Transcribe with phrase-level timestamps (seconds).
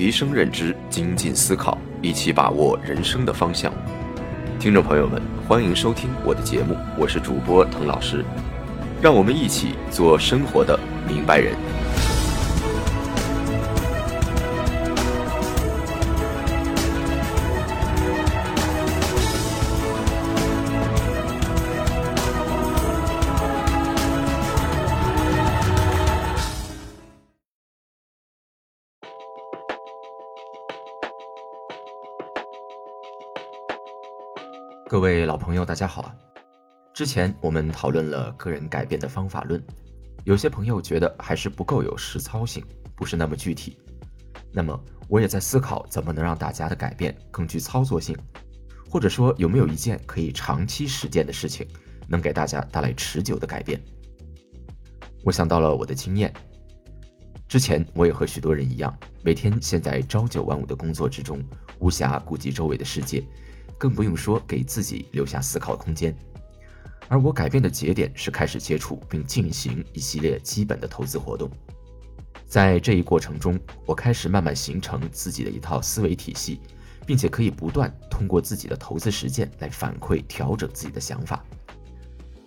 [0.00, 3.70] 提升认知，精进思考，一起把握人生的方向。
[4.58, 8.24] 听众朋友们，欢迎收听我的节目，我是主播滕老师，
[9.02, 11.54] 让我们一起做生活的明白人。
[34.90, 36.16] 各位老朋友，大家好啊！
[36.92, 39.62] 之前我们讨论了个人改变的方法论，
[40.24, 42.60] 有些朋友觉得还是不够有实操性，
[42.96, 43.78] 不是那么具体。
[44.52, 44.76] 那么
[45.06, 48.18] 我也在思考，怎么能让大家的改变更具操作性，
[48.90, 51.64] 或者说有没有一件可以长期实践的事情，
[52.08, 53.80] 能给大家带来持久的改变？
[55.22, 56.34] 我想到了我的经验，
[57.46, 61.40] 之前我也和许多人一样，每天陷在朝九晚五的工作之中，
[61.78, 63.22] 无暇顾及周围的世界。
[63.80, 66.14] 更不用说给自己留下思考空间，
[67.08, 71.50] 而我改变的节点是开始接触并进行一系列基本的投资活动。
[72.46, 76.60] 在这一过程中，我开始慢慢形成自己的一套思维体系，
[77.06, 81.42] 并且可以不断通过自己的投资实践来反馈调整自己的想法。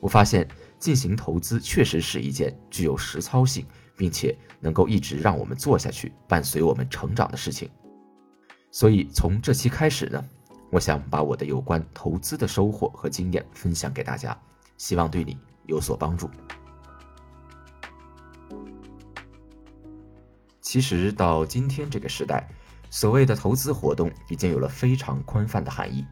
[0.00, 3.66] 我发现进行投资确实是一件具有实操性，
[3.98, 7.68] 并且能够一直让我们做下去、伴随我们成长的事情。
[8.70, 10.24] 所以从这期开始呢。
[10.70, 14.38] 我想把我的有关投资的收获和经验分享给大家，
[14.76, 16.30] 希望对你有所帮助。
[20.60, 22.46] 其实到今天这个时代，
[22.90, 26.04] 所谓的投资活动已经有了非常宽泛的含义，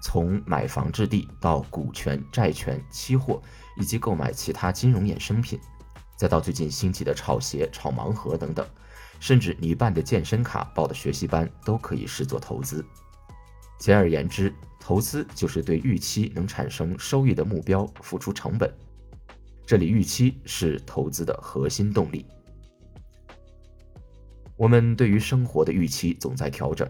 [0.00, 3.42] 从买房置地到股权、债权、期货，
[3.76, 5.58] 以及购买其他金融衍生品，
[6.16, 8.64] 再到最近兴起的炒鞋、炒盲盒等等，
[9.18, 12.86] 甚至你办的健身卡、报的学习班都可以视作投资。
[13.84, 14.50] 简而言之，
[14.80, 18.72] 投资就是对预期能产生收益的目标付出成本。
[19.66, 22.24] 这里预期是投资的核心动力。
[24.56, 26.88] 我们对于生活的预期总在调整，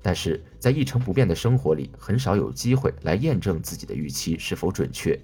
[0.00, 5.20] 但是在一成不变的生活里，很少有机会来验证自己的预期是否准确，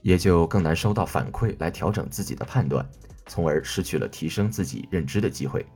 [0.00, 2.88] 也就更难收到反馈来调整自己的判断，
[3.26, 5.66] 从而失去了提升自己认知的机会。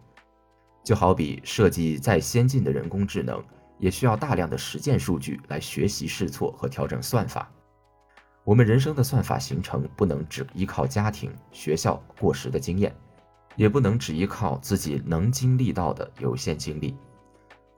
[0.82, 3.44] 就好比设计再先进的人工智能。
[3.82, 7.50] 也需要大量的实践数据来学习试错和调整算法。
[8.44, 12.94] 我们人生的算法形成不能只依靠家庭、学校过时的经验，
[13.56, 16.96] 也不能只依靠自己能经历到的有限经历。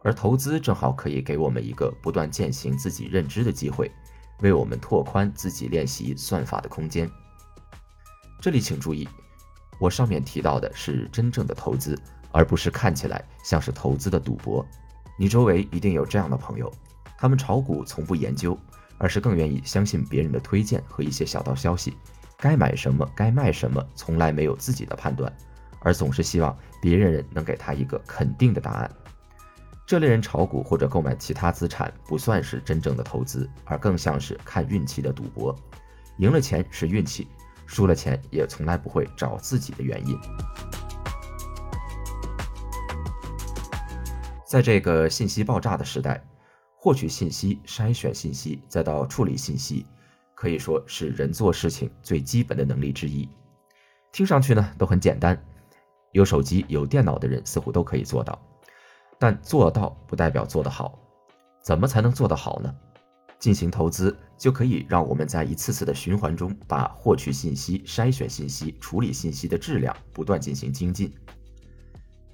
[0.03, 3.91] 而投资正好可以给我们一个不断践行自己认知的机会，
[4.41, 7.11] 为我们拓宽自己练习算法的空间。
[8.43, 9.09] 这里请注意，
[9.81, 11.99] 我上面提到的是真正的投资，
[12.31, 14.63] 而不是看起来像是投资的赌博。
[15.17, 16.73] 你周围一定有这样的朋友，
[17.17, 18.59] 他们炒股从不研究，
[18.99, 21.97] 而是更愿意相信别人的推荐和一些小道消息。
[22.37, 25.33] 该买什么，该卖什么，从来没有自己的判断，
[25.81, 28.91] 而总是希望别人能给他一个肯定的答案。
[29.87, 35.55] 这类人炒股或者购买其他资产，不算是真正的投资，而更像是看运气的赌博。
[36.19, 37.29] 赢了钱是运气，
[37.67, 40.19] 输了钱也从来不会找自己的原因。
[44.55, 46.25] 在这个信息爆炸的时代，
[46.77, 49.85] 获取信息、筛选信息，再到处理信息，
[50.33, 53.29] 可以说是人做事情最基本的能力之一。
[54.13, 55.37] 听上去呢都很简单，
[56.13, 58.41] 有手机、有电脑的人似乎都可以做到。
[59.19, 61.01] 但做到不代表做得好。
[61.61, 62.73] 怎么才能做得好呢？
[63.41, 71.13] 进行投资就可以让我们在一次次的循环中，把获取信息、筛选信息、处理信息的质量不断进行精进。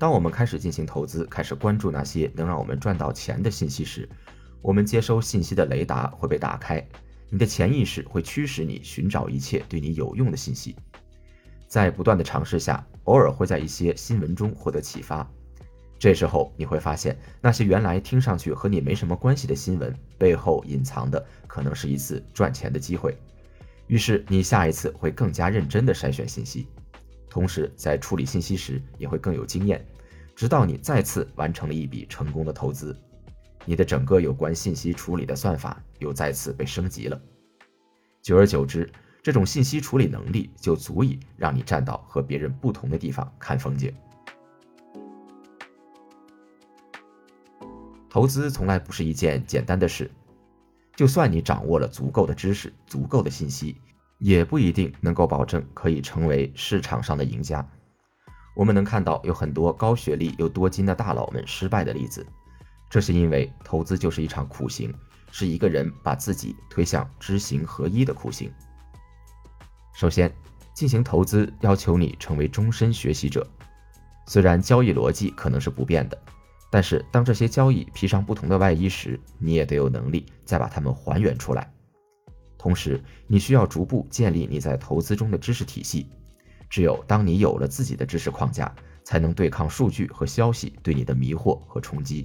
[0.00, 4.08] 当我们开始进行投资，开始关注那些能让我们赚到钱的信息时，
[4.62, 6.82] 我们接收信息的雷达会被打开，
[7.28, 10.74] 你的潜意识会驱使你寻找一切对你有用的信息。
[11.68, 15.30] 在不断的尝试下，偶尔会在一些新闻中获得启发。
[15.98, 23.14] 这时候你会发现，那些原来听上去和你没什么关系的新闻背后隐藏的可能是一次赚钱的机会。
[23.86, 26.66] 于是你下一次会更加认真地筛选信息。
[27.30, 29.86] 同时，在处理信息时也会更有经验，
[30.34, 32.94] 直到你再次完成了一笔成功的投资，
[33.64, 37.18] 你的整个有关信息处理的算法又再次被升级了。
[38.20, 38.90] 久而久之，
[39.22, 43.94] 这种信息处理能力就足以让你站到和别人不同的地方看风景。
[48.08, 50.10] 投资从来不是一件简单的事，
[50.96, 53.76] 就算你掌握了足够的知识、足够的信息。
[54.20, 57.66] 也不一定能够保证可以成为市场上的赢家。
[58.54, 62.24] 我们能看到有很多高学历又多金的大佬们失败的例子，
[62.88, 64.92] 这是因为投资就是一场苦行，
[65.32, 68.52] 是一个人把自己推向知行合一的苦行。
[69.94, 70.30] 首先，
[70.74, 73.46] 进行投资要求你成为终身学习者，
[74.26, 76.18] 虽然交易逻辑可能是不变的，
[76.70, 81.72] 但是当这些交易披上不同的外衣时，你也得有能力再把它们还原出来。
[82.62, 86.10] 同时，你需要逐步建立你在投资中的知识体系。
[86.68, 88.70] 只有当你有了自己的知识框架，
[89.02, 92.22] 才能对抗数据和消息对你的迷惑和冲击。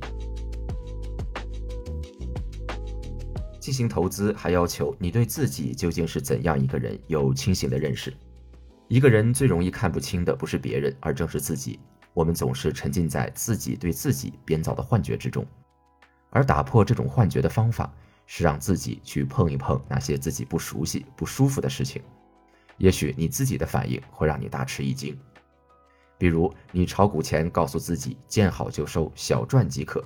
[3.61, 8.13] 进行投资还要求你对自己究竟是怎样一个人有清醒的认识。
[8.89, 11.79] 一个人最容易看不清的不是别人，而正是自己。
[12.13, 15.45] 我们总是沉浸在自己对自己编造的幻觉之中，
[16.29, 17.89] 而打破这种幻觉的方法
[18.25, 22.01] 是让自己去碰一碰那些自己不熟悉、不舒服的事情。
[22.77, 25.17] 也许你自己的反应会让你大吃一惊，
[26.17, 30.03] 比如你炒股前告诉自己见好就收，小赚即可。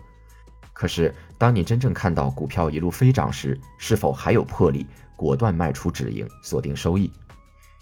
[0.71, 4.85] 可是当你真正看到股票一路飞涨时，是否还有魄力
[5.15, 7.11] 果断卖出止盈，锁定收益？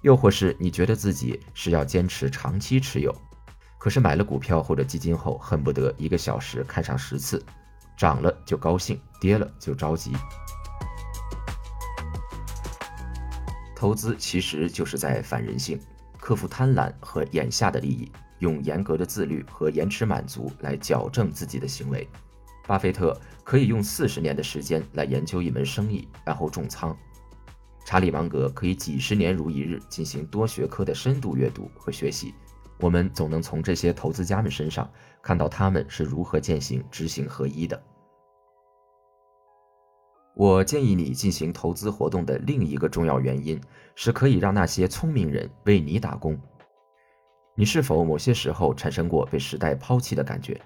[0.03, 3.13] 又或是你觉得自己是要坚持长期持有，
[3.77, 7.43] 可是买了股票或者基金后，恨不得一个小时看上十次，
[7.97, 10.11] 涨了就高兴，跌了就着急。
[13.75, 15.79] 投资其实就是在反人性，
[16.19, 22.07] 克服贪婪和眼下的利益，用严格的自律和延迟满足来矫正自己的行为。
[22.65, 26.91] 巴菲特可以用四十年的时间来研究一门生意，然后重仓；
[27.85, 32.33] 查理芒格可以几十年如一日进行多学科的深度阅读和学习。
[32.79, 34.91] 我们总能从这些投资家们身上
[35.21, 37.81] 看到他们是如何践行知行合一的。
[40.37, 43.59] 我建议你进行投资活动的另一个重要原因，
[43.95, 46.39] 是可以让那些聪明人为你打工。
[47.55, 50.61] 你是否某些时候产生过被时代抛弃的感觉？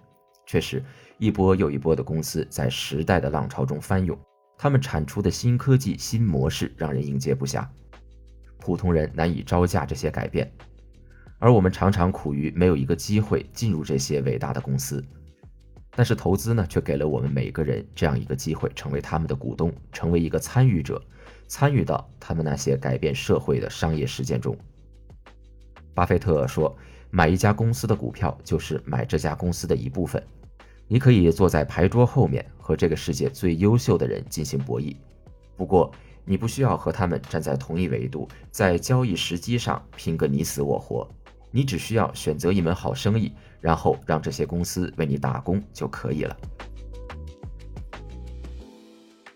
[0.45, 0.83] 确实，
[1.17, 4.19] 一波又一波的公司在时代的浪潮中翻涌，
[4.57, 7.65] 他们产出的新科技、新模式让人应接不暇，
[8.59, 10.51] 普通人难以招架这些改变，
[11.39, 15.01] 而我们常常苦于没有一个机会进入这些伟大的公司。
[15.93, 21.01] 但是投资呢，却给了我们每个人这样一个机会，成为他们的股东，成为一个参与者，
[21.47, 24.57] 参与到他们那些改变社会的商业实践中。
[25.93, 26.73] 巴菲特说
[27.11, 30.23] ：“买一家公司的股票，就是买这家公司的一部分。
[30.87, 34.95] 你可以坐在牌桌后面，和这个世界最优秀的人进行博弈。
[35.57, 35.91] 不过，
[36.23, 41.05] 你不需要和他们站在同一维度，在交易时机上拼个你死我活。
[41.51, 46.35] 你只需要选择一门好生意。”然后让这些公司为你打工就可以了。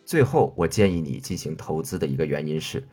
[0.04, 2.84] 最后，我建议你进行投资的一个原因是，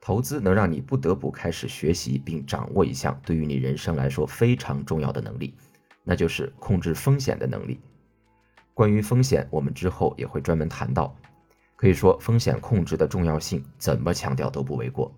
[0.00, 5.54] 投资能让你不得不开始学习并掌握一项对于你人生来说非常重要的能力，
[6.04, 7.80] 那就是控制风险的能力。
[8.74, 11.16] 关于风险，我们之后也会专门谈到。
[11.76, 15.10] 可以说，风险控制的重要性怎么强调都不为过。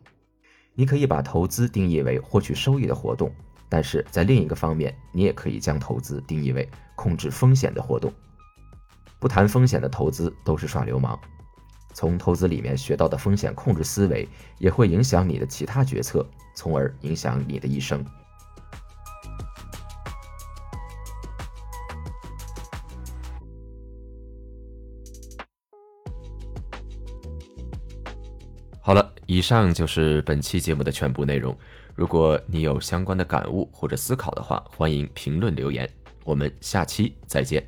[0.74, 3.32] 你可以把投资定义为获取收益的活动。
[3.74, 8.12] 但是在另一个方面，你也可以将投资定义为控制风险的活动。
[9.18, 11.18] 不谈风险的投资都是耍流氓。
[11.92, 14.28] 从投资里面学到的风险控制思维，
[14.58, 16.24] 也会影响你的其他决策，
[16.54, 18.04] 从而影响你的一生。
[28.86, 31.56] 好了，以上就是本期节目的全部内容。
[31.94, 35.88] 如果你有相关的感悟或者思考的话，欢迎评论留言。
[36.22, 37.66] 我们下期再见。